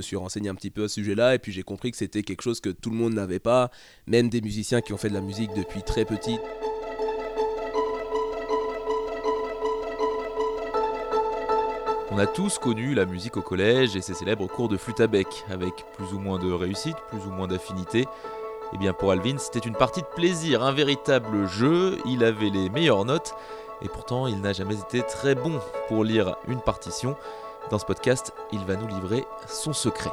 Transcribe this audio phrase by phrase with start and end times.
[0.00, 2.22] me suis renseigné un petit peu à ce sujet-là et puis j'ai compris que c'était
[2.22, 3.70] quelque chose que tout le monde n'avait pas,
[4.06, 6.38] même des musiciens qui ont fait de la musique depuis très petit.
[12.10, 15.06] On a tous connu la musique au collège et ses célèbres cours de flûte à
[15.06, 18.06] bec, avec plus ou moins de réussite, plus ou moins d'affinité.
[18.72, 22.70] Et bien pour Alvin, c'était une partie de plaisir, un véritable jeu, il avait les
[22.70, 23.34] meilleures notes,
[23.82, 27.16] et pourtant il n'a jamais été très bon pour lire une partition.
[27.68, 30.10] Dans ce podcast, il va nous livrer son secret.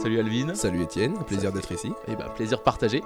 [0.00, 0.54] Salut Alvin.
[0.54, 1.92] Salut Étienne, plaisir d'être ici.
[2.06, 3.02] Et ben plaisir partagé.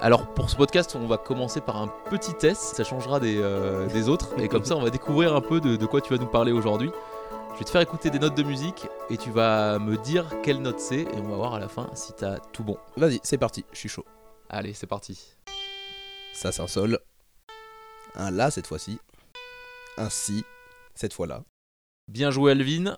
[0.00, 3.86] Alors pour ce podcast, on va commencer par un petit test, ça changera des, euh,
[3.88, 6.20] des autres, et comme ça on va découvrir un peu de, de quoi tu vas
[6.20, 6.90] nous parler aujourd'hui.
[7.54, 10.60] Je vais te faire écouter des notes de musique et tu vas me dire quelle
[10.62, 12.78] note c'est et on va voir à la fin si t'as tout bon.
[12.96, 14.04] Vas-y, c'est parti, je suis chaud.
[14.48, 15.36] Allez, c'est parti.
[16.32, 16.98] Ça c'est un sol,
[18.14, 18.98] un la cette fois-ci,
[19.96, 20.44] un si
[20.94, 21.44] cette fois-là.
[22.08, 22.96] Bien joué Alvin,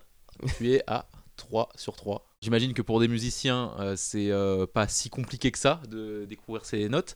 [0.57, 2.25] tu es à 3 sur 3.
[2.41, 6.65] J'imagine que pour des musiciens, euh, c'est euh, pas si compliqué que ça de découvrir
[6.65, 7.15] ces notes.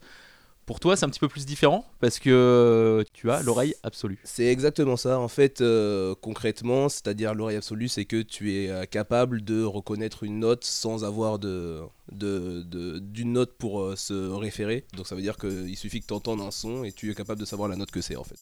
[0.69, 4.19] Pour toi, c'est un petit peu plus différent parce que tu as l'oreille absolue.
[4.23, 5.19] C'est exactement ça.
[5.19, 10.21] En fait, euh, concrètement, c'est-à-dire l'oreille absolue, c'est que tu es euh, capable de reconnaître
[10.21, 11.81] une note sans avoir de,
[12.11, 14.85] de, de- d'une note pour euh, se référer.
[14.93, 17.39] Donc ça veut dire qu'il suffit que tu entendes un son et tu es capable
[17.39, 18.37] de savoir la note que c'est en fait.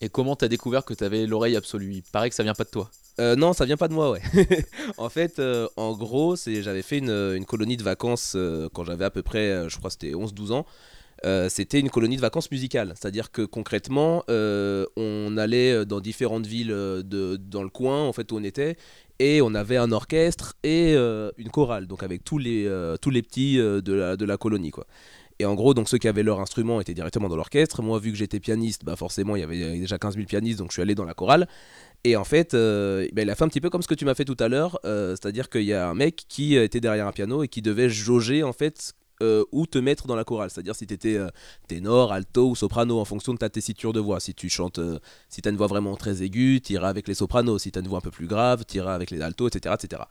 [0.00, 1.92] Et comment t'as découvert que t'avais l'oreille absolue?
[1.92, 2.90] Il paraît que ça vient pas de toi.
[3.20, 4.20] Euh, non, ça vient pas de moi, ouais.
[4.98, 8.84] en fait, euh, en gros, c'est, j'avais fait une, une colonie de vacances euh, quand
[8.84, 10.66] j'avais à peu près, euh, je crois c'était 11-12 ans.
[11.24, 12.92] Euh, c'était une colonie de vacances musicales.
[12.96, 18.12] C'est-à-dire que concrètement, euh, on allait dans différentes villes euh, de, dans le coin en
[18.12, 18.76] fait, où on était.
[19.20, 23.10] Et on avait un orchestre et euh, une chorale, donc avec tous les, euh, tous
[23.10, 24.70] les petits euh, de, la, de la colonie.
[24.72, 24.86] Quoi.
[25.38, 27.80] Et en gros, donc ceux qui avaient leur instrument étaient directement dans l'orchestre.
[27.82, 30.70] Moi, vu que j'étais pianiste, bah forcément, il y avait déjà 15 000 pianistes, donc
[30.70, 31.48] je suis allé dans la chorale.
[32.04, 34.04] Et en fait, euh, ben, il a fait un petit peu comme ce que tu
[34.04, 37.06] m'as fait tout à l'heure, euh, c'est-à-dire qu'il y a un mec qui était derrière
[37.06, 38.92] un piano et qui devait jauger en fait
[39.24, 41.18] euh, où te mettre dans la chorale, c'est-à-dire si tu étais
[41.68, 44.20] ténor, alto ou soprano en fonction de ta tessiture de voix.
[44.20, 44.98] Si tu chantes, euh,
[45.28, 47.58] si tu as une voix vraiment très aiguë, tu iras avec les sopranos.
[47.58, 49.74] Si tu as une voix un peu plus grave, tu iras avec les altos, etc.
[49.78, 50.02] etc.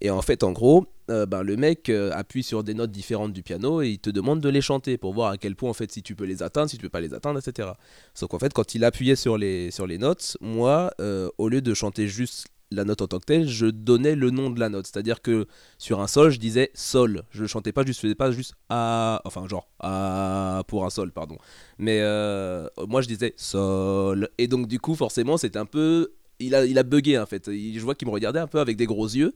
[0.00, 3.32] Et en fait, en gros, euh, ben, le mec euh, appuie sur des notes différentes
[3.32, 5.74] du piano et il te demande de les chanter pour voir à quel point en
[5.74, 7.68] fait si tu peux les atteindre, si tu peux pas les atteindre, etc.
[8.14, 11.60] Sauf qu'en fait, quand il appuyait sur les, sur les notes, moi, euh, au lieu
[11.60, 14.68] de chanter juste la note en tant que telle, je donnais le nom de la
[14.68, 14.86] note.
[14.86, 15.46] C'est-à-dire que
[15.78, 17.22] sur un sol, je disais sol.
[17.30, 21.12] Je chantais pas juste, je faisais pas juste a, enfin genre a pour un sol,
[21.12, 21.36] pardon.
[21.78, 24.28] Mais euh, moi, je disais sol.
[24.38, 27.46] Et donc du coup, forcément, c'était un peu, il a, il a bugué en fait.
[27.48, 29.32] Il- je vois qu'il me regardait un peu avec des gros yeux.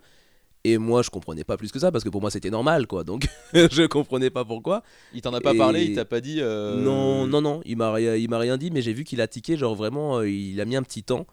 [0.64, 3.04] Et moi, je comprenais pas plus que ça parce que pour moi, c'était normal, quoi.
[3.04, 4.82] Donc, je comprenais pas pourquoi.
[5.14, 6.38] Il t'en a pas Et- parlé, il t'a pas dit.
[6.40, 9.20] euh, Non, non, non, il m'a rien, il m'a rien dit, mais j'ai vu qu'il
[9.20, 11.26] a tiqué, genre vraiment, euh, il a mis un petit temps.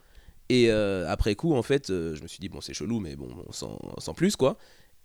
[0.49, 3.15] Et euh, après coup, en fait, euh, je me suis dit, bon, c'est chelou, mais
[3.15, 4.57] bon, sans, sans plus, quoi.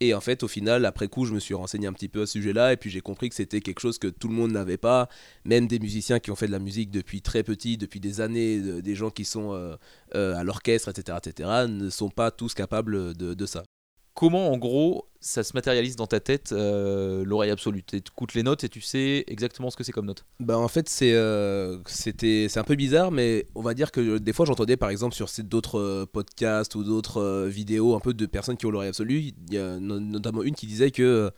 [0.02, 2.26] Et en fait, au final, après coup, je me suis renseigné un petit peu à
[2.26, 4.78] ce sujet-là, et puis j'ai compris que c'était quelque chose que tout le monde n'avait
[4.78, 5.08] pas,
[5.44, 8.60] même des musiciens qui ont fait de la musique depuis très petit, depuis des années,
[8.60, 13.14] de- des gens qui sont euh, à l'orchestre, etc., etc., ne sont pas tous capables
[13.14, 13.62] de ça.
[14.14, 17.82] Comment en gros ça se matérialise dans ta tête euh, l'oreille absolue.
[17.82, 20.24] Tu écoutes les notes et tu sais exactement ce que c'est comme note.
[20.40, 24.32] Bah en fait c'est euh, c'était un peu bizarre mais on va dire que des
[24.32, 28.26] fois j'entendais par exemple sur d'autres euh, podcasts ou d'autres euh, vidéos un peu de
[28.26, 31.30] personnes qui ont l'oreille absolue y a no- notamment une qui disait que euh,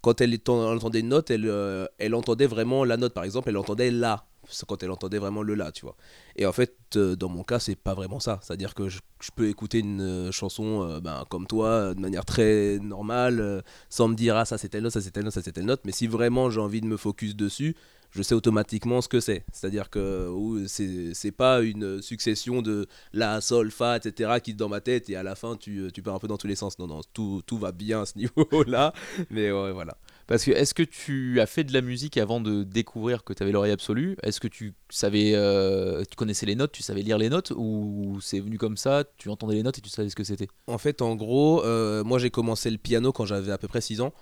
[0.00, 3.14] quand elle, entendait une note elle, euh, elle entendait vraiment la note.
[3.14, 4.26] Par exemple elle entendait la
[4.66, 5.96] quand elle entendait vraiment le la tu vois
[6.36, 8.88] et en fait euh, dans mon cas c'est pas vraiment ça c'est à dire que
[8.88, 8.98] je,
[9.34, 14.14] peux écouter une euh, chanson euh, ben, comme toi de manière très normale sans me
[14.14, 15.92] dire ah ça c'est telle note ça c'est telle note ça c'est telle note mais
[15.92, 17.76] si vraiment j'ai envie de me focus dessus
[18.10, 19.44] je sais automatiquement ce que c'est.
[19.52, 24.40] C'est-à-dire que c'est pas une succession de la, sol, fa, etc.
[24.42, 26.38] qui est dans ma tête et à la fin tu, tu pars un peu dans
[26.38, 26.78] tous les sens.
[26.78, 28.92] Non, non, tout, tout va bien à ce niveau-là.
[29.30, 29.96] Mais ouais, voilà.
[30.28, 33.42] Parce que est-ce que tu as fait de la musique avant de découvrir que tu
[33.42, 34.14] avais l'oreille absolue?
[34.22, 38.58] Est-ce que euh, tu connaissais les notes, tu savais lire les notes ou c'est venu
[38.58, 40.48] comme ça, tu entendais les notes et tu savais ce que c'était?
[40.66, 43.80] En fait, en gros, euh, moi j'ai commencé le piano quand j'avais à peu près
[43.80, 44.12] 6 ans.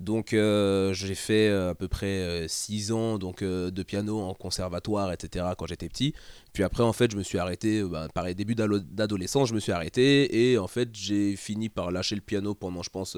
[0.00, 5.46] Donc euh, j'ai fait à peu près 6 ans donc, de piano en conservatoire, etc.
[5.56, 6.12] quand j'étais petit.
[6.52, 9.72] Puis après, en fait, je me suis arrêté, bah, pareil, début d'adolescence, je me suis
[9.72, 10.50] arrêté.
[10.52, 13.16] Et en fait, j'ai fini par lâcher le piano pendant, je pense,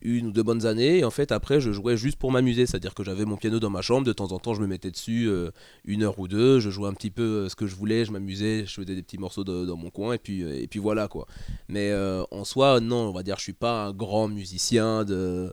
[0.00, 0.98] une ou deux bonnes années.
[0.98, 2.66] Et en fait, après, je jouais juste pour m'amuser.
[2.66, 4.06] C'est-à-dire que j'avais mon piano dans ma chambre.
[4.06, 5.50] De temps en temps, je me mettais dessus euh,
[5.84, 6.60] une heure ou deux.
[6.60, 8.04] Je jouais un petit peu euh, ce que je voulais.
[8.04, 8.64] Je m'amusais.
[8.66, 10.14] Je faisais des petits morceaux dans mon coin.
[10.14, 11.26] Et puis, euh, et puis voilà, quoi.
[11.68, 11.92] Mais
[12.30, 15.52] en soi, non, on va dire, je suis pas un grand musicien de,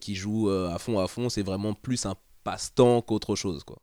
[0.00, 1.28] qui joue à fond à fond.
[1.28, 2.14] C'est vraiment plus un
[2.44, 3.78] passe-temps qu'autre chose, quoi.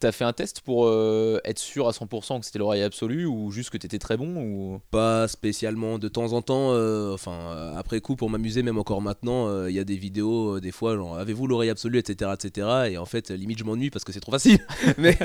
[0.00, 3.50] T'as fait un test pour euh, être sûr à 100% que c'était l'oreille absolue ou
[3.50, 4.80] juste que t'étais très bon ou...
[4.92, 5.98] Pas spécialement.
[5.98, 9.74] De temps en temps, euh, enfin, euh, après coup, pour m'amuser, même encore maintenant, il
[9.74, 12.68] y a des vidéos, des fois, genre, avez-vous l'oreille absolue, etc., etc.
[12.90, 14.58] Et en fait, limite, je m'ennuie parce que c'est trop facile.
[14.98, 15.16] mais,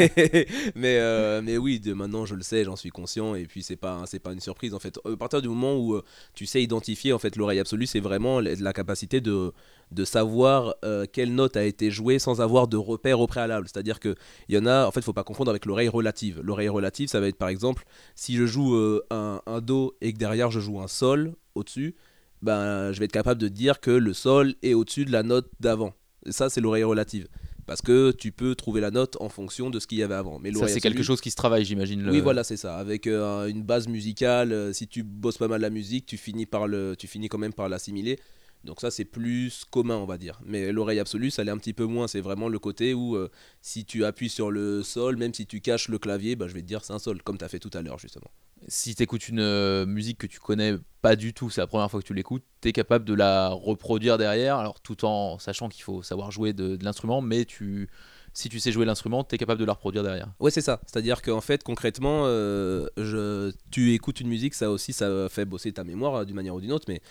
[0.75, 3.35] mais, mais oui, de maintenant, je le sais, j'en suis conscient.
[3.35, 4.99] Et puis, c'est pas, c'est pas une surprise, en fait.
[5.05, 6.01] À partir du moment où
[6.33, 9.53] tu sais identifier, en fait, l'oreille absolue, c'est vraiment la capacité de
[9.93, 13.67] de savoir euh, quelle note a été jouée sans avoir de repère au préalable.
[13.67, 14.15] C'est-à-dire qu'il
[14.49, 16.41] y en a, en fait, il faut pas confondre avec l'oreille relative.
[16.43, 17.85] L'oreille relative, ça va être par exemple,
[18.15, 21.95] si je joue euh, un, Do et que derrière je joue un Sol au-dessus,
[22.41, 25.49] ben, je vais être capable de dire que le Sol est au-dessus de la note
[25.59, 25.93] d'avant.
[26.29, 27.27] Ça, c'est l'oreille relative.
[27.65, 30.37] Parce que tu peux trouver la note en fonction de ce qu'il y avait avant.
[30.37, 32.09] Mais ça, c'est quelque chose qui se travaille, j'imagine.
[32.09, 32.75] Oui, voilà, c'est ça.
[32.75, 36.67] Avec euh, une base musicale, si tu bosses pas mal la musique, tu finis, par
[36.67, 36.95] le...
[36.97, 38.19] tu finis quand même par l'assimiler.
[38.63, 40.39] Donc ça c'est plus commun on va dire.
[40.45, 42.07] Mais l'oreille absolue ça l'est un petit peu moins.
[42.07, 43.30] C'est vraiment le côté où euh,
[43.62, 46.62] si tu appuies sur le sol, même si tu caches le clavier, bah, je vais
[46.62, 48.31] te dire c'est un sol, comme tu as fait tout à l'heure justement.
[48.68, 51.92] Si tu écoutes une euh, musique que tu connais pas du tout, c'est la première
[51.92, 55.68] fois que tu l'écoutes, tu es capable de la reproduire derrière, alors tout en sachant
[55.68, 57.89] qu'il faut savoir jouer de, l'instrument, mais tu
[58.36, 60.33] si tu sais jouer l'instrument, tu es capable de la reproduire derrière.
[60.39, 60.81] Ouais, c'est ça.
[60.88, 65.71] C'est-à-dire qu'en fait, concrètement, euh, je, tu écoutes une musique, ça aussi, ça fait bosser
[65.71, 67.01] ta mémoire d'une manière ou d'une autre, mais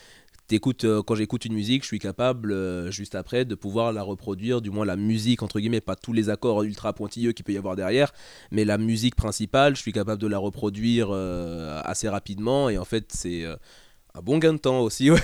[0.85, 4.61] euh, quand j'écoute une musique, je suis capable euh, juste après de pouvoir la reproduire,
[4.61, 7.59] du moins la musique entre guillemets, pas tous les accords ultra pointilleux qu'il peut y
[7.59, 8.13] avoir derrière,
[8.51, 12.85] mais la musique principale, je suis capable de la reproduire euh, assez rapidement et en
[12.85, 15.11] fait c'est un bon gain de temps aussi.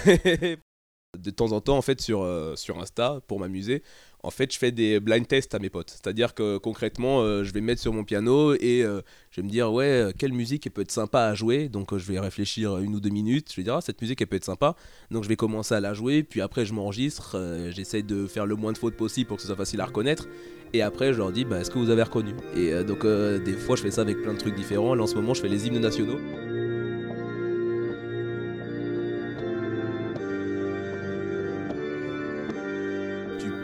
[1.19, 3.83] de temps en temps en fait sur, sur Insta pour m'amuser
[4.23, 5.91] en fait, je fais des blind tests à mes potes.
[5.91, 9.01] C'est-à-dire que concrètement, euh, je vais mettre sur mon piano et euh,
[9.31, 11.69] je vais me dire, ouais, euh, quelle musique peut être sympa à jouer.
[11.69, 13.51] Donc, je vais réfléchir une ou deux minutes.
[13.51, 14.75] Je vais dire, ah, cette musique, elle peut être sympa.
[15.13, 16.25] Donc, je vais commencer à la jouer.
[16.25, 17.37] Puis après, je m'enregistre.
[17.71, 20.27] J'essaie de faire le moins de fautes possible pour que ce soit facile à reconnaître.
[20.73, 22.35] Et après, je leur dis, bah, est-ce que vous avez reconnu?
[22.57, 24.95] Et donc, des fois, je fais ça avec plein de trucs différents.
[24.95, 26.19] Là, en ce moment, je fais les hymnes nationaux.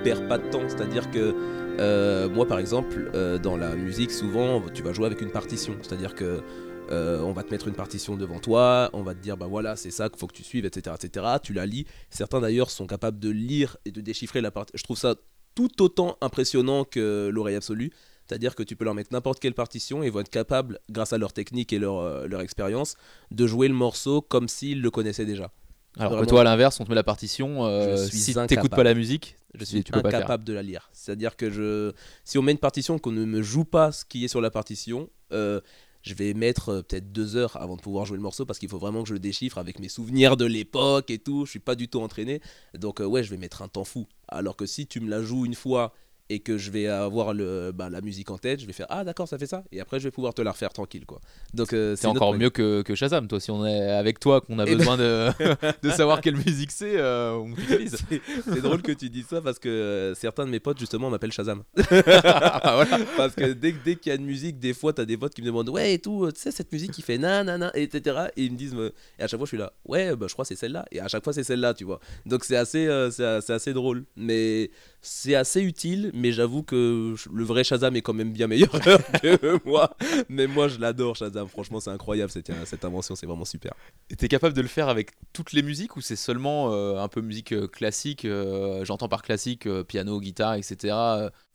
[0.05, 0.69] Perds pas de temps.
[0.69, 1.35] C'est-à-dire que
[1.81, 5.77] euh, moi, par exemple, euh, dans la musique, souvent, tu vas jouer avec une partition.
[5.83, 6.43] C'est-à-dire que
[6.91, 9.75] euh, on va te mettre une partition devant toi, on va te dire bah voilà
[9.75, 11.27] c'est ça qu'il faut que tu suives, etc., etc.
[11.43, 11.87] Tu la lis.
[12.11, 14.73] Certains d'ailleurs sont capables de lire et de déchiffrer la partie.
[14.77, 15.15] Je trouve ça
[15.55, 17.91] tout autant impressionnant que l'oreille absolue.
[18.27, 21.15] C'est-à-dire que tu peux leur mettre n'importe quelle partition et ils vont être capables, grâce
[21.15, 22.97] à leur technique et leur expérience,
[23.31, 25.53] de jouer le morceau comme s'ils le connaissaient déjà.
[25.99, 27.64] Alors que toi, à l'inverse, on te met la partition.
[27.67, 30.91] Euh, si t'écoutes pas la musique, je suis incapable de la lire.
[30.93, 31.93] C'est-à-dire que je,
[32.25, 34.50] si on met une partition qu'on ne me joue pas ce qui est sur la
[34.50, 35.61] partition, euh,
[36.02, 38.69] je vais mettre euh, peut-être deux heures avant de pouvoir jouer le morceau parce qu'il
[38.69, 41.46] faut vraiment que je le déchiffre avec mes souvenirs de l'époque et tout.
[41.46, 42.41] Je suis pas du tout entraîné,
[42.76, 44.06] donc ouais, je vais mettre un temps fou.
[44.29, 45.94] Alors que si tu me la joues une fois
[46.31, 49.05] et que je vais avoir le, bah, la musique en tête, je vais faire ah
[49.05, 51.21] d'accord ça fait ça et après je vais pouvoir te la refaire tranquille quoi.
[51.53, 54.59] Donc euh, c'est encore mieux que, que, Shazam toi si on est avec toi qu'on
[54.59, 57.97] a eh besoin ben de, de, savoir quelle musique c'est euh, on utilise.
[58.44, 61.32] C'est drôle que tu dis ça parce que euh, certains de mes potes justement m'appellent
[61.32, 61.62] Shazam.
[62.27, 62.87] Ah,
[63.17, 65.43] parce que dès, dès qu'il y a une musique des fois t'as des potes qui
[65.43, 68.53] me demandent ouais et tout tu sais cette musique qui fait nanana etc et ils
[68.53, 68.75] me disent
[69.19, 71.09] et à chaque fois je suis là ouais bah, je crois c'est celle-là et à
[71.09, 72.00] chaque fois c'est celle-là tu vois.
[72.27, 74.70] Donc c'est assez c'est assez drôle mais
[75.05, 78.71] c'est assez utile mais j'avoue que le vrai Shazam est quand même bien meilleur
[79.23, 79.97] que moi.
[80.29, 81.49] Mais moi, je l'adore, Shazam.
[81.49, 83.75] Franchement, c'est incroyable cette, cette invention, c'est vraiment super.
[84.11, 87.08] Et t'es capable de le faire avec toutes les musiques ou c'est seulement euh, un
[87.08, 90.96] peu musique euh, classique euh, J'entends par classique piano, guitare, etc.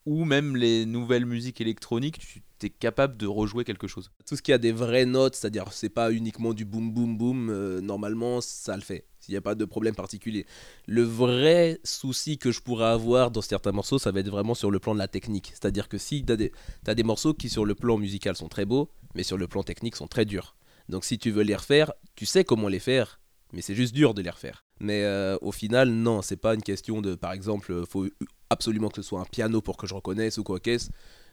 [0.05, 4.11] ou même les nouvelles musiques électroniques, tu es capable de rejouer quelque chose?
[4.27, 7.79] Tout ce qui a des vraies notes, c'est-à-dire c'est pas uniquement du boum boum boum,
[7.79, 10.45] normalement ça le fait il n'y a pas de problème particulier.
[10.87, 14.71] Le vrai souci que je pourrais avoir dans certains morceaux, ça va être vraiment sur
[14.71, 15.51] le plan de la technique.
[15.53, 18.89] C'est-à-dire que si tu as, des morceaux qui sur le plan musical sont très beaux,
[19.15, 20.55] mais sur le plan technique sont très durs.
[20.89, 23.19] Donc si tu veux les refaire, tu sais comment les faire,
[23.53, 24.65] mais c'est juste dur de les refaire.
[24.79, 28.07] Mais euh, au final, non, c'est pas une question de, par exemple, faut
[28.49, 30.89] absolument que ce soit un piano pour que je reconnaisse ou quoi qu'est-ce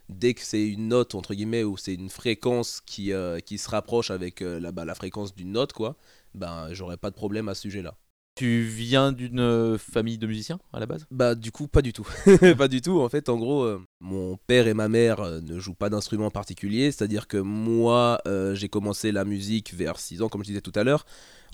[0.09, 4.11] dès que c'est une note entre guillemets ou c'est une fréquence qui, euh, se rapproche
[4.11, 5.97] avec euh, bah, la fréquence d'une note quoi
[6.37, 7.95] ben j'aurais pas de problème à ce sujet-là.
[8.37, 11.07] Tu viens d'une euh, famille de musiciens à la base?
[11.09, 12.07] Bah du coup pas du tout.
[12.57, 13.01] pas du tout.
[13.01, 16.29] En fait en gros euh, mon père et ma mère euh, ne jouent pas d'instrument
[16.29, 16.91] particulier.
[16.91, 18.21] C'est-à-dire que moi
[18.53, 21.03] j'ai commencé la musique vers 6 ans comme je disais tout à l'heure.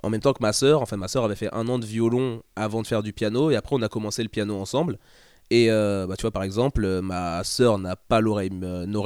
[0.03, 0.81] En même temps que ma soeur.
[0.81, 3.49] Enfin ma soeur avait fait un an de violon avant de faire du piano.
[3.49, 4.99] Et après on a commencé le piano ensemble.
[5.51, 8.49] Et bah, tu vois, par exemple, ma soeur n'a pas l'oreille,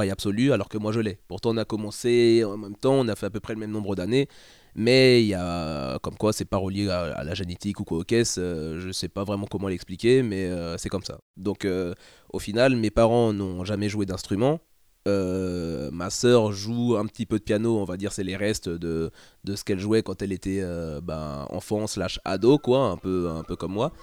[0.10, 1.20] absolue alors que moi je l'ai.
[1.28, 3.72] Pourtant, on a commencé en même temps, on a fait à peu près le même
[3.72, 4.30] nombre d'années.
[4.78, 8.04] Mais il y a, comme quoi, c'est pas relié à, la génétique ou quoi au
[8.04, 11.18] caisse, euh, je sais pas vraiment comment l'expliquer, mais euh, c'est comme ça.
[11.36, 11.96] Donc, euh,
[12.32, 14.60] au final, mes parents n'ont jamais joué d'instrument.
[15.08, 18.68] Euh, ma sœur joue un petit peu de piano, on va dire, c'est les restes
[18.68, 19.10] de,
[19.46, 23.30] de ce qu'elle jouait quand elle était euh, ben, enfant slash ado, quoi, un peu,
[23.30, 23.94] un peu comme moi.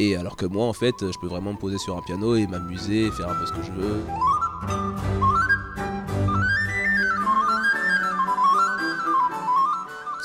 [0.00, 2.46] Et alors que moi, en fait, je peux vraiment me poser sur un piano et
[2.46, 5.23] m'amuser, faire un peu ce que je veux.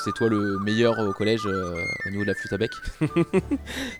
[0.03, 2.71] C'est toi le meilleur au collège euh, au niveau de la flûte à bec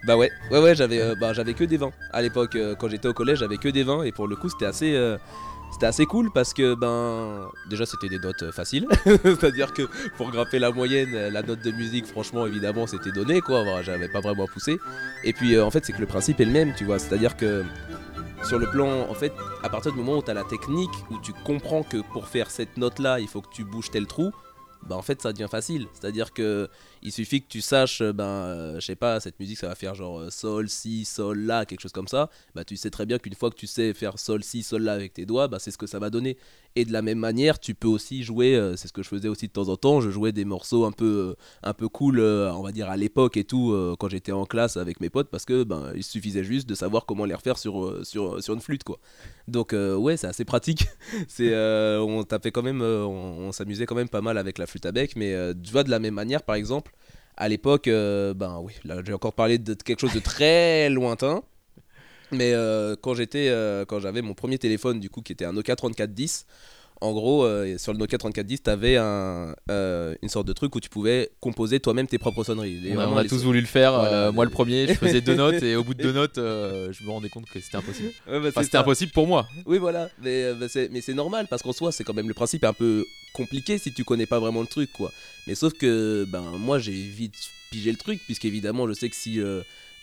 [0.08, 1.92] Bah ouais, ouais, ouais, j'avais, euh, bah, j'avais que des vins.
[2.14, 4.50] À l'époque, euh, quand j'étais au collège, j'avais que des vins et pour le coup,
[4.50, 5.18] c'était assez,
[5.74, 8.88] c'était assez cool parce que ben, déjà, c'était des notes faciles.
[9.06, 9.84] C'est-à-dire que
[10.18, 13.82] pour grimper la moyenne, la note de musique, franchement, évidemment, c'était donné, quoi.
[13.82, 14.78] J'avais pas vraiment poussé.
[15.24, 17.00] Et puis, en fait, c'est que le principe est le même, tu vois.
[17.00, 17.64] C'est-à-dire que
[18.44, 21.20] sur le plan, en fait, à partir du moment où tu as la technique, où
[21.20, 24.32] tu comprends que pour faire cette note-là, il faut que tu bouges tel trou,
[24.88, 25.88] bah en fait ça devient facile.
[25.94, 26.70] C'est-à-dire que
[27.02, 29.76] il suffit que tu saches, euh, ben, euh, je sais pas, cette musique ça va
[29.76, 32.30] faire genre euh, sol, si, sol, la, quelque chose comme ça.
[32.56, 34.94] Bah tu sais très bien qu'une fois que tu sais faire sol, si, sol, la
[34.94, 36.38] avec tes doigts, bah c'est ce que ça va donner.
[36.76, 39.28] Et de la même manière, tu peux aussi jouer, euh, c'est ce que je faisais
[39.28, 42.20] aussi de temps en temps, je jouais des morceaux un peu, euh, un peu cool,
[42.20, 45.30] euh, on va dire à l'époque et tout, quand j'étais en classe avec mes potes,
[45.30, 48.62] parce que ben il suffisait juste de savoir comment les refaire sur, sur, sur une
[48.62, 49.00] flûte quoi.
[49.48, 50.86] Donc ouais, c'est assez pratique.
[51.28, 51.56] c'est,
[52.00, 55.16] on tapait quand même, on, s'amusait quand même pas mal avec la flûte à bec,
[55.16, 56.94] mais tu vois de la même manière, par exemple,
[57.36, 58.74] à l'époque, ben oui,
[59.06, 61.42] j'ai encore parlé de quelque chose de très lointain.
[62.32, 65.54] Mais euh, quand j'étais, euh, quand j'avais mon premier téléphone du coup qui était un
[65.54, 66.46] Nokia 3410,
[67.02, 70.80] en gros euh, sur le Nokia 3410 t'avais un, euh, une sorte de truc où
[70.80, 72.92] tu pouvais composer toi-même tes propres sonneries.
[72.94, 73.94] On a, on tous voulu le faire.
[73.94, 74.28] Voilà.
[74.28, 77.04] euh, moi, le premier, je faisais deux notes et au bout de deux notes, je
[77.04, 78.10] me rendais compte que c'était impossible.
[78.28, 79.48] Ouais, bah, Enfin, c'était impossible pour moi.
[79.66, 80.10] Oui, voilà.
[80.22, 82.68] Mais, bah, c'est, mais c'est normal parce qu'en soi, c'est quand même le principe est
[82.68, 85.12] un peu compliqué si tu connais pas vraiment le truc, quoi.
[85.48, 87.36] Mais sauf que, ben, moi, j'ai vite
[87.72, 89.40] pigé le truc, puisqu'évidemment, je sais que si.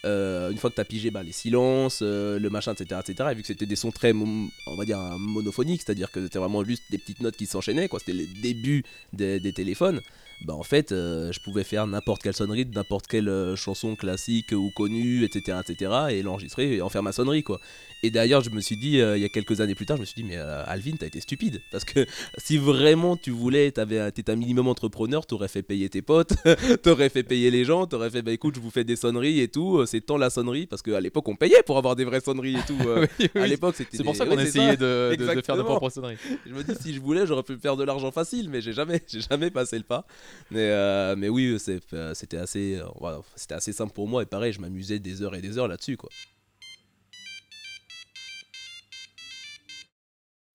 [0.04, 3.34] Euh, une fois que t'as pigé bah, les silences, euh, le machin, etc., etc., et
[3.34, 6.84] vu que c'était des sons très, on va dire, monophoniques, c'est-à-dire que c'était vraiment juste
[6.90, 10.00] des petites notes qui s'enchaînaient, quoi, c'était les débuts des, des téléphones,
[10.44, 13.96] bah en fait, euh, je pouvais faire n'importe quelle sonnerie de n'importe quelle euh, chanson
[13.96, 17.60] classique ou connue, etc., etc., et l'enregistrer et en faire ma sonnerie, quoi.
[18.02, 20.02] Et d'ailleurs, je me suis dit, euh, il y a quelques années plus tard, je
[20.02, 21.62] me suis dit, mais Alvin, t'as été stupide.
[21.72, 22.06] Parce que
[22.38, 26.34] si vraiment tu voulais, t'avais, t'étais un minimum entrepreneur, t'aurais fait payer tes potes,
[26.82, 29.48] t'aurais fait payer les gens, t'aurais fait, bah écoute, je vous fais des sonneries et
[29.48, 30.66] tout, c'est tant la sonnerie.
[30.66, 32.76] Parce qu'à l'époque, on payait pour avoir des vraies sonneries et tout.
[33.18, 33.40] Oui, oui.
[33.42, 35.64] À l'époque, c'était C'est pour des- ça qu'on ouais, essayait de, de- de faire nos
[35.64, 36.16] propres sonneries.
[36.46, 39.00] je me dis, si je voulais, j'aurais pu faire de l'argent facile, mais j'ai jamais,
[39.08, 40.06] j'ai jamais passé le pas.
[40.50, 41.56] Mais, euh, mais oui,
[41.92, 44.22] euh, c'était assez, euh, voilà, assez simple pour moi.
[44.22, 46.10] Et pareil, je m'amusais des heures et des heures là-dessus, quoi.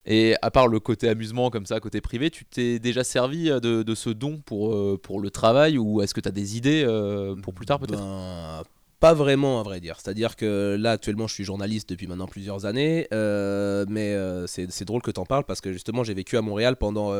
[0.04, 3.82] Et à part le côté amusement comme ça, côté privé, tu t'es déjà servi de,
[3.84, 6.82] de ce don pour, euh, pour le travail ou est-ce que tu as des idées
[6.84, 8.00] euh, pour plus tard peut-être?
[8.00, 8.64] Ben,
[8.98, 10.00] Pas vraiment, à vrai dire.
[10.00, 13.06] C'est-à-dire que là, actuellement, je suis journaliste depuis maintenant plusieurs années.
[13.12, 14.16] euh, mais
[14.48, 17.12] c'est drôle que t'en parles parce que justement, j'ai vécu à Montréal pendant,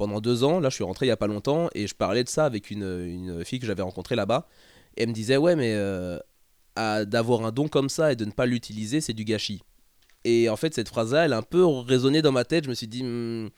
[0.00, 0.60] pendant deux ans.
[0.60, 2.70] Là, je suis rentré il y a pas longtemps et je parlais de ça avec
[2.70, 4.48] une, une fille que j'avais rencontrée là-bas.
[4.96, 6.18] Et elle me disait, ouais, mais euh,
[7.04, 9.60] d'avoir un don comme ça et de ne pas l'utiliser, c'est du gâchis.
[10.24, 12.64] Et en fait, cette phrase-là, elle a un peu résonné dans ma tête.
[12.64, 13.48] Je me suis dit, Hmm,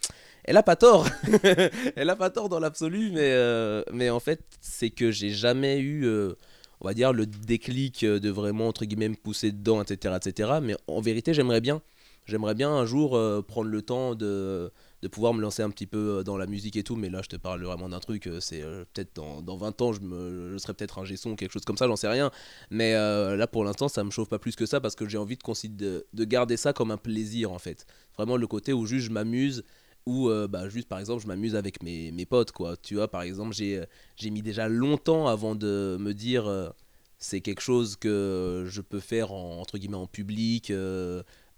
[0.42, 1.06] elle a pas tort.
[1.96, 5.78] elle a pas tort dans l'absolu, mais, euh, mais en fait, c'est que j'ai jamais
[5.78, 6.34] eu, euh,
[6.80, 10.16] on va dire, le déclic de vraiment, entre guillemets, me pousser dedans, etc.
[10.16, 10.58] etc.
[10.60, 11.82] Mais en vérité, j'aimerais bien.
[12.26, 14.72] J'aimerais bien un jour euh, prendre le temps de,
[15.02, 17.20] de pouvoir me lancer un petit peu euh, dans la musique et tout, mais là
[17.22, 20.00] je te parle vraiment d'un truc, euh, c'est euh, peut-être dans, dans 20 ans je,
[20.00, 22.30] me, je serai peut-être un son quelque chose comme ça, j'en sais rien.
[22.70, 25.36] Mais là pour l'instant ça me chauffe pas plus que ça parce que j'ai envie
[25.36, 27.86] de, de, de garder ça comme un plaisir en fait.
[28.16, 29.64] Vraiment le côté où juste je m'amuse,
[30.06, 32.76] ou bah, juste par exemple je m'amuse avec mes, mes potes quoi.
[32.76, 33.82] Tu vois par exemple j'ai
[34.16, 36.72] j'ai mis déjà longtemps avant de me dire
[37.18, 40.72] c'est quelque chose que je peux faire en, entre guillemets en public.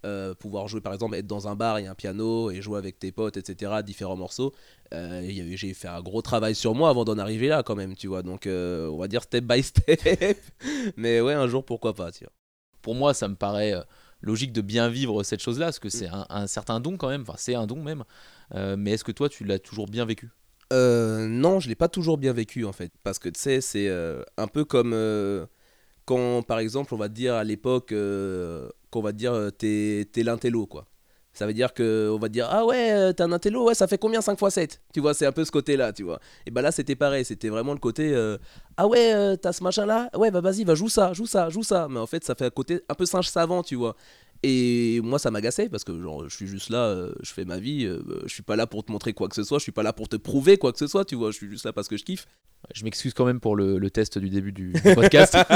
[0.05, 2.99] Euh, pouvoir jouer par exemple être dans un bar a un piano et jouer avec
[2.99, 4.53] tes potes etc différents morceaux.
[4.93, 8.07] Euh, j'ai fait un gros travail sur moi avant d'en arriver là quand même tu
[8.07, 8.21] vois.
[8.21, 10.37] Donc euh, on va dire step by step.
[10.97, 12.33] Mais ouais un jour pourquoi pas tu vois.
[12.81, 13.73] Pour moi, ça me paraît
[14.21, 17.23] logique de bien vivre cette chose-là parce que c'est un, un certain don quand même,
[17.23, 18.03] enfin c'est un don même.
[18.53, 20.29] Mais est-ce que toi, tu l'as toujours bien vécu?
[20.71, 22.91] Euh, non, je l'ai pas toujours bien vécu en fait.
[23.03, 23.89] Parce que tu sais, c'est
[24.37, 24.93] un peu comme
[26.05, 29.51] quand par exemple on va te dire à l'époque euh, qu'on va te dire euh,
[29.51, 30.87] t'es t'es l'intello quoi.
[31.33, 33.75] Ça veut dire que on va te dire ah ouais euh, t'es un intello ouais
[33.75, 36.03] ça fait combien 5 x 7 Tu vois c'est un peu ce côté là tu
[36.03, 36.21] vois.
[36.45, 38.37] Et bah là c'était pareil c'était vraiment le côté euh,
[38.77, 41.63] ah ouais t'as ce machin là ouais bah vas-y va joue ça joue ça joue
[41.63, 43.95] ça mais en fait ça fait un côté un peu singe savant tu vois.
[44.43, 47.89] Et moi, ça m'agaçait parce que genre, je suis juste là, je fais ma vie,
[48.25, 49.91] je suis pas là pour te montrer quoi que ce soit, je suis pas là
[49.91, 51.97] pour te prouver quoi que ce soit, tu vois, je suis juste là parce que
[51.97, 52.27] je kiffe.
[52.73, 55.37] Je m'excuse quand même pour le, le test du début du, du podcast.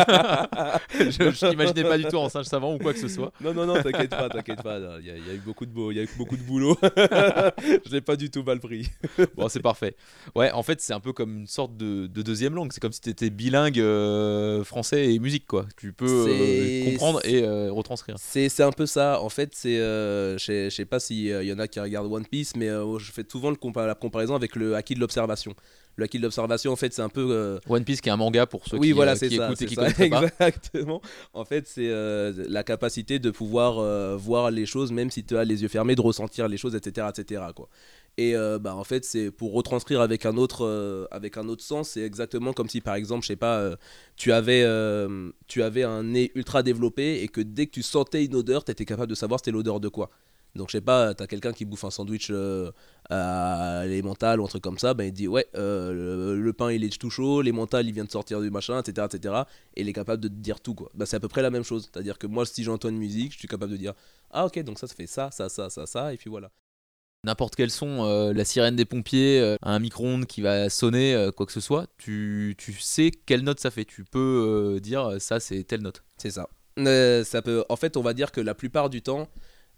[0.99, 3.31] je n'imaginais pas du tout en singe savant ou quoi que ce soit.
[3.41, 5.65] Non, non, non, t'inquiète pas, t'inquiète pas, il y, a- il y a eu beaucoup
[5.65, 6.77] de, beau, il y a eu beaucoup de boulot.
[6.83, 8.87] je l'ai pas du tout mal pris.
[9.35, 9.95] Bon, c'est parfait.
[10.35, 12.71] Ouais, en fait, c'est un peu comme une sorte de, de deuxième langue.
[12.73, 15.65] C'est comme si tu étais bilingue euh, français et musique, quoi.
[15.77, 18.15] Tu peux euh, comprendre et euh, retranscrire.
[18.19, 19.21] C'est un peu ça.
[19.21, 19.77] En fait, c'est.
[19.77, 23.49] je sais- pas s'il y en a qui regardent One Piece, mais je fais souvent
[23.51, 25.53] le compa- la comparaison avec le Haki de l'observation.
[26.00, 27.27] Le Haki de l'observation, en fait, c'est un peu.
[27.32, 29.46] euh, One Piece, qui est un manga pour ceux oui, qui, voilà, euh, qui ça.
[29.46, 30.24] écoutent et qui ça, connaissent pas.
[30.48, 31.01] Exactement.
[31.34, 35.44] En fait, c'est euh, la capacité de pouvoir voir les choses, même si tu as
[35.44, 37.08] les yeux fermés, de ressentir les choses, etc.
[37.15, 37.44] etc.
[37.56, 37.70] Quoi.
[38.20, 41.63] Et euh, bah, en fait, c'est pour retranscrire avec un autre, euh, avec un autre
[41.63, 43.77] sens, c'est exactement comme si, par exemple, je sais pas, euh,
[44.18, 44.65] tu, avais,
[45.48, 48.72] tu avais un nez ultra développé et que dès que tu sentais une odeur, tu
[48.72, 50.10] étais capable de savoir c'était l'odeur de quoi.
[50.56, 52.72] Donc, je sais pas, t'as quelqu'un qui bouffe un sandwich euh,
[53.10, 55.94] à l'émental ou un truc comme ça, ben il dit ouais, euh,
[56.36, 59.08] le, le pain il est tout chaud, l'émental il vient de sortir du machin, etc.
[59.12, 59.44] etc.
[59.75, 60.89] et il est capable de te dire tout quoi.
[60.96, 61.89] Bah, c'est à peu près la même chose.
[61.91, 63.94] C'est-à-dire que moi, si j'entends une musique, je suis capable de dire
[64.32, 66.51] ah ok, donc ça, ça fait ça, ça, ça, ça, ça, et puis voilà.
[67.25, 71.32] N'importe quel son, euh, la sirène des pompiers, euh, un micro-ondes qui va sonner, euh,
[71.32, 73.84] quoi que ce soit, tu, tu sais quelle note ça fait.
[73.84, 76.03] Tu peux dire ça, c'est telle note.
[76.18, 76.48] C'est ça.
[76.77, 77.65] Ça peut...
[77.68, 79.27] En fait, on va dire que la plupart du temps,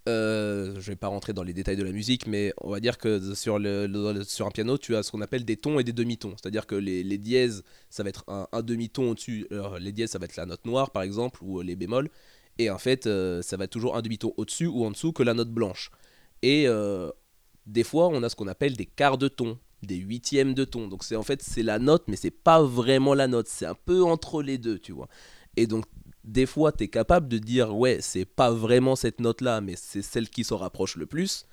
[0.09, 2.97] euh, je vais pas rentrer dans les détails de la musique, mais on va dire
[2.97, 6.33] que sur, un piano, tu as ce qu'on appelle des tons et des demi-tons.
[6.41, 9.47] C'est-à-dire que les, les dièses, ça va être un, demi-ton au-dessus.
[9.51, 12.09] Alors, les dièses, ça va être la note noire, par exemple, ou les bémols.
[12.57, 15.33] Et en fait, euh, ça va toujours un demi-ton au-dessus ou en dessous que la
[15.33, 15.91] note blanche.
[16.41, 17.09] Et euh,
[17.65, 20.87] des fois, on a ce qu'on appelle des quarts de ton, des huitièmes de ton.
[20.87, 23.47] Donc c'est en fait c'est la note, mais c'est pas vraiment la note.
[23.47, 25.07] C'est un peu entre les deux, tu vois.
[25.57, 25.85] Et donc
[26.23, 30.01] des fois, tu es capable de dire ouais, c'est pas vraiment cette note-là, mais c'est
[30.01, 31.45] celle qui s'en rapproche le plus.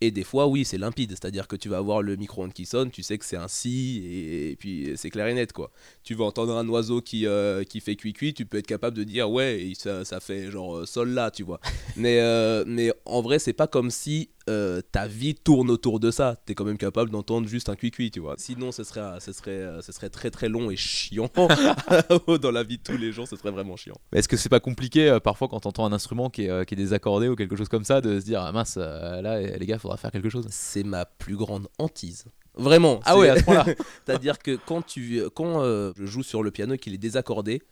[0.00, 2.90] Et des fois, oui, c'est limpide, c'est-à-dire que tu vas avoir le micro-ondes qui sonne,
[2.90, 5.70] tu sais que c'est un si, et, puis c'est clair et net, quoi.
[6.02, 9.04] Tu vas entendre un oiseau qui, euh, qui fait cuit-cuit, tu peux être capable de
[9.04, 11.60] dire, ouais, ça, ça fait genre euh, sol là, tu vois.
[11.96, 16.10] mais, euh, mais en vrai, c'est pas comme si euh, ta vie tourne autour de
[16.10, 16.36] ça.
[16.44, 18.34] T'es quand même capable d'entendre juste un cuit-cuit, tu vois.
[18.38, 21.30] Sinon, ce serait, ce, serait, euh, ce serait très très long et chiant.
[22.42, 23.96] Dans la vie de tous les jours, ce serait vraiment chiant.
[24.12, 26.74] Est-ce que c'est pas compliqué euh, parfois quand t'entends un instrument qui est, euh, qui
[26.74, 29.66] est désaccordé ou quelque chose comme ça de se dire ah mince là euh, les
[29.66, 30.46] gars faudra faire quelque chose?
[30.50, 32.26] C'est ma plus grande hantise.
[32.56, 33.00] Vraiment.
[33.04, 33.64] Ah ouais à ce point-là
[34.06, 37.64] C'est-à-dire que quand, tu, quand je joue sur le piano et qu'il est désaccordé, tu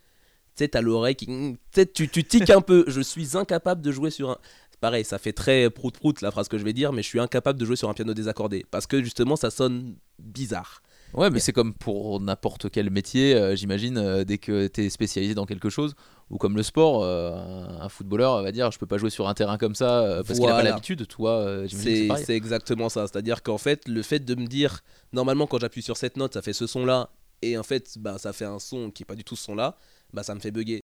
[0.56, 1.56] sais, t'as l'oreille qui.
[1.94, 2.85] Tu, tu tiques un peu.
[2.88, 4.38] Je suis incapable de jouer sur un.
[4.82, 7.56] Pareil, ça fait très prout-prout la phrase que je vais dire, mais je suis incapable
[7.56, 8.66] de jouer sur un piano désaccordé.
[8.68, 10.82] Parce que justement, ça sonne bizarre.
[11.14, 15.34] Ouais mais c'est comme pour n'importe quel métier euh, j'imagine euh, dès que t'es spécialisé
[15.34, 15.94] dans quelque chose
[16.30, 17.34] ou comme le sport euh,
[17.80, 20.48] un, footballeur va dire je peux pas jouer sur un terrain comme ça parce qu'il
[20.48, 23.06] a pas l'habitude toi c'est exactement ça.
[23.06, 24.80] C'est-à-dire qu'en fait, le fait de me dire,
[25.12, 27.10] normalement, quand j'appuie sur cette note, ça fait ce son-là,
[27.42, 29.76] et en fait, bah, ça fait un son qui est pas du tout ce son-là,
[30.12, 30.81] bah, ça me fait bugger.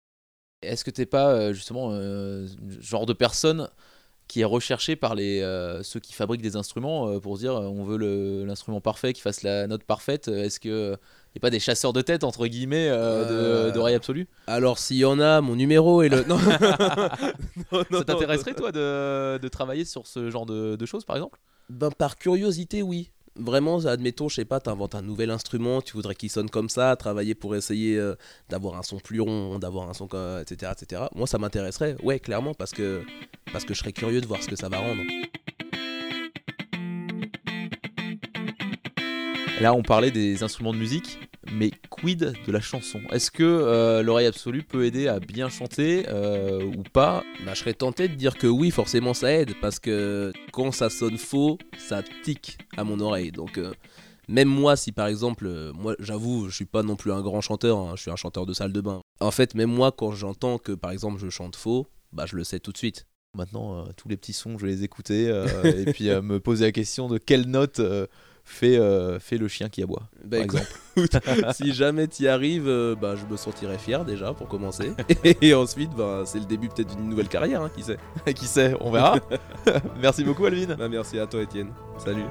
[0.62, 2.46] Est-ce que t'es pas euh, justement euh,
[2.80, 3.68] genre de personne
[4.26, 8.44] qui est recherché par les, euh, ceux qui fabriquent des instruments pour dire on veut
[8.44, 10.92] l'instrument parfait qui fasse la note parfaite Est-ce que
[11.34, 13.34] y a pas des chasseurs de tête entre guillemets euh, de-
[13.68, 16.24] Euh, d'oreille absolue Alors, s'il y en a, mon numéro est le.
[16.28, 16.36] Non,
[17.72, 21.16] Non, non, Ça t'intéresserait toi de, de travailler sur ce genre de, de choses par
[21.16, 21.38] exemple?
[21.70, 23.10] Ben, par curiosité, oui.
[23.38, 26.96] Vraiment, admettons, je sais pas, t'inventes un nouvel instrument, tu voudrais qu'il sonne comme ça,
[26.96, 28.14] travailler pour essayer euh,
[28.48, 31.02] d'avoir un son plus rond, d'avoir un son, comme- etc., etc.
[31.14, 33.02] Moi, ça m'intéresserait, ouais, clairement, parce que,
[33.52, 35.02] parce que je serais curieux de voir ce que ça va rendre.
[39.60, 41.18] Là on parlait des instruments de musique
[41.52, 43.00] mais quid de la chanson?
[43.10, 47.22] Est-ce que euh, l'oreille absolue peut aider à bien chanter euh, ou pas?
[47.44, 50.90] Bah, je serais tenté de dire que oui, forcément, ça aide, parce que quand ça
[50.90, 53.32] sonne faux, ça tique à mon oreille.
[53.32, 53.72] Donc, euh,
[54.28, 57.40] même moi, si par exemple, euh, moi, j'avoue, je suis pas non plus un grand
[57.40, 59.00] chanteur, hein, je suis un chanteur de salle de bain.
[59.20, 62.44] En fait, même moi, quand j'entends que par exemple, je chante faux, bah, je le
[62.44, 63.06] sais tout de suite.
[63.36, 66.40] Maintenant, euh, tous les petits sons, je vais les écouter euh, et puis euh, me
[66.40, 67.80] poser la question de quelle note
[68.62, 70.02] euh, euh, fait le chien qui aboie.
[70.24, 71.52] Bah, par écoute, exemple.
[71.54, 74.92] si jamais tu y arrives, euh, bah, je me sentirais fier déjà pour commencer.
[75.42, 77.98] Et ensuite, bah, c'est le début peut-être d'une nouvelle carrière, hein, qui sait.
[78.34, 79.16] qui sait, on verra.
[80.00, 80.74] Merci beaucoup, Alvin.
[80.74, 81.72] Bah, merci à toi, Étienne.
[81.98, 82.24] Salut.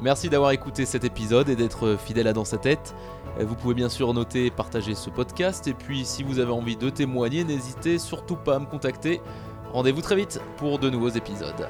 [0.00, 2.94] Merci d'avoir écouté cet épisode et d'être fidèle à Dans sa tête.
[3.40, 5.66] Vous pouvez bien sûr noter et partager ce podcast.
[5.66, 9.20] Et puis, si vous avez envie de témoigner, n'hésitez surtout pas à me contacter.
[9.72, 11.68] Rendez-vous très vite pour de nouveaux épisodes.